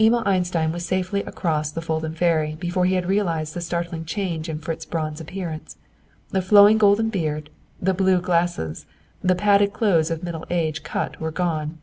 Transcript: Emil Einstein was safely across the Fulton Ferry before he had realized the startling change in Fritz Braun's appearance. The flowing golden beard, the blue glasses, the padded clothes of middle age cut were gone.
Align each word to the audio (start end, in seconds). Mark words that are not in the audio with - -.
Emil 0.00 0.22
Einstein 0.24 0.72
was 0.72 0.86
safely 0.86 1.22
across 1.24 1.70
the 1.70 1.82
Fulton 1.82 2.14
Ferry 2.14 2.54
before 2.54 2.86
he 2.86 2.94
had 2.94 3.04
realized 3.04 3.52
the 3.52 3.60
startling 3.60 4.06
change 4.06 4.48
in 4.48 4.58
Fritz 4.58 4.86
Braun's 4.86 5.20
appearance. 5.20 5.76
The 6.30 6.40
flowing 6.40 6.78
golden 6.78 7.10
beard, 7.10 7.50
the 7.78 7.92
blue 7.92 8.22
glasses, 8.22 8.86
the 9.20 9.34
padded 9.34 9.74
clothes 9.74 10.10
of 10.10 10.22
middle 10.22 10.46
age 10.48 10.82
cut 10.82 11.20
were 11.20 11.30
gone. 11.30 11.76